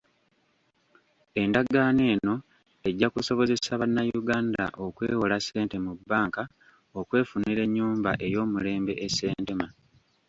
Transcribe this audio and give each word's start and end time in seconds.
Endagaano 1.41 2.01
eno 2.13 2.35
ejja 2.87 3.07
kusobozesa 3.13 3.71
bannayuganda 3.81 4.63
okwewola 4.85 5.35
ssente 5.41 5.75
mu 5.85 5.91
bbanka 5.99 6.43
okwefunira 6.99 7.61
ennyumba 7.63 8.11
ey'omulembe 8.27 8.93
e 9.05 9.07
Ssentema. 9.11 9.67